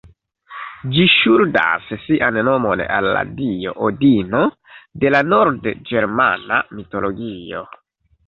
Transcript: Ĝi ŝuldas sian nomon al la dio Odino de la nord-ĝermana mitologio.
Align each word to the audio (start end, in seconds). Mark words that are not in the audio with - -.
Ĝi 0.93 1.03
ŝuldas 1.15 1.89
sian 2.05 2.39
nomon 2.47 2.81
al 2.95 3.09
la 3.17 3.21
dio 3.41 3.75
Odino 3.89 4.41
de 5.03 5.13
la 5.17 5.21
nord-ĝermana 5.35 6.61
mitologio. 6.79 7.63